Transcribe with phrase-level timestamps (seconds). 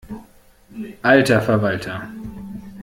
[1.03, 2.09] Alter Verwalter!